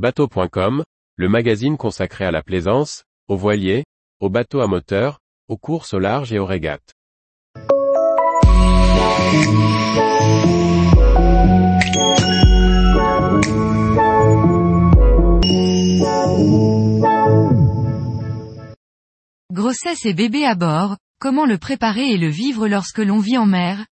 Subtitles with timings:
[0.00, 0.82] Bateau.com,
[1.16, 3.84] le magazine consacré à la plaisance, aux voiliers,
[4.18, 6.94] aux bateaux à moteur, aux courses au large et aux régates.
[19.52, 23.44] Grossesse et bébé à bord, comment le préparer et le vivre lorsque l'on vit en
[23.44, 23.84] mer?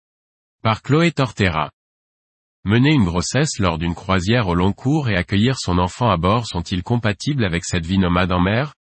[0.62, 1.72] Par Chloé Tortera.
[2.66, 6.48] Mener une grossesse lors d'une croisière au long cours et accueillir son enfant à bord
[6.48, 8.74] sont-ils compatibles avec cette vie nomade en mer?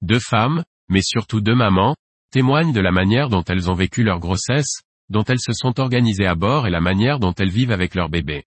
[0.00, 1.96] Deux femmes, mais surtout deux mamans,
[2.30, 6.28] témoignent de la manière dont elles ont vécu leur grossesse, dont elles se sont organisées
[6.28, 8.44] à bord et la manière dont elles vivent avec leur bébé.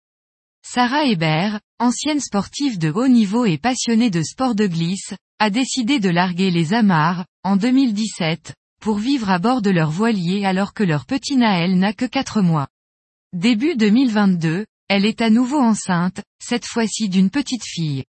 [0.67, 6.01] Sarah Hébert, ancienne sportive de haut niveau et passionnée de sport de glisse, a décidé
[6.01, 10.83] de larguer les amarres, en 2017, pour vivre à bord de leur voilier alors que
[10.83, 12.67] leur petit Naël n'a que 4 mois.
[13.35, 18.05] Début 2022, elle est à nouveau enceinte, cette fois-ci d'une petite fille.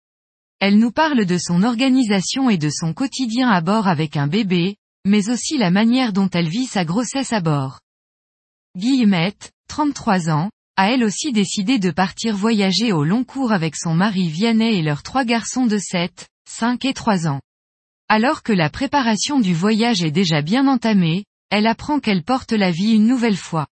[0.59, 4.75] Elle nous parle de son organisation et de son quotidien à bord avec un bébé,
[5.03, 7.79] mais aussi la manière dont elle vit sa grossesse à bord.
[8.77, 13.95] Guillemette, 33 ans, a elle aussi décidé de partir voyager au long cours avec son
[13.95, 17.41] mari Vianney et leurs trois garçons de 7, 5 et 3 ans.
[18.09, 22.69] Alors que la préparation du voyage est déjà bien entamée, elle apprend qu'elle porte la
[22.69, 23.65] vie une nouvelle fois.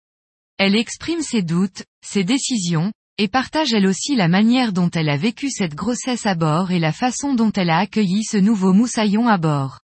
[0.64, 5.17] Elle exprime ses doutes, ses décisions, et partage elle aussi la manière dont elle a
[5.17, 9.28] vécu cette grossesse à bord et la façon dont elle a accueilli ce nouveau moussaillon
[9.28, 9.80] à bord.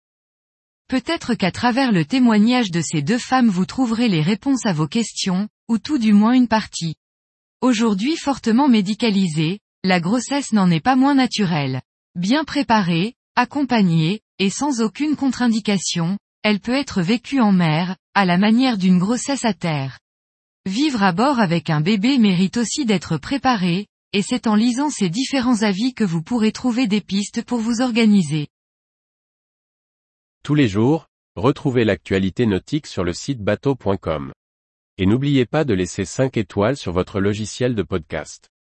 [0.88, 4.88] Peut-être qu'à travers le témoignage de ces deux femmes vous trouverez les réponses à vos
[4.88, 6.96] questions, ou tout du moins une partie.
[7.62, 11.84] Aujourd'hui fortement médicalisée, la grossesse n'en est pas moins naturelle.
[12.16, 18.40] Bien préparée, accompagnée, et sans aucune contre-indication, elle peut être vécue en mer, à la
[18.40, 20.00] manière d'une grossesse à terre.
[20.66, 25.09] Vivre à bord avec un bébé mérite aussi d'être préparé, et c'est en lisant ces
[25.09, 28.47] différents avis que vous pourrez trouver des pistes pour vous organiser.
[30.42, 34.31] Tous les jours, retrouvez l'actualité nautique sur le site bateau.com.
[34.98, 38.52] Et n'oubliez pas de laisser 5 étoiles sur votre logiciel de podcast.